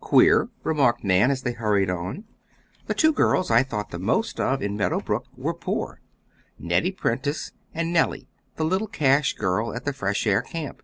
"Queer," 0.00 0.48
remarked 0.62 1.04
Nan, 1.04 1.30
as 1.30 1.42
they 1.42 1.52
hurried 1.52 1.90
on. 1.90 2.24
"The 2.86 2.94
two 2.94 3.12
girls 3.12 3.50
I 3.50 3.62
thought 3.62 3.90
the 3.90 3.98
most 3.98 4.40
of 4.40 4.62
in 4.62 4.74
Meadow 4.74 5.00
Brook 5.00 5.26
were 5.36 5.52
poor: 5.52 6.00
Nettie 6.58 6.92
Prentice, 6.92 7.52
and 7.74 7.92
Nellie 7.92 8.26
the 8.56 8.64
little 8.64 8.88
cash 8.88 9.34
girl 9.34 9.74
at 9.74 9.84
the 9.84 9.92
fresh 9.92 10.26
air 10.26 10.40
camp. 10.40 10.82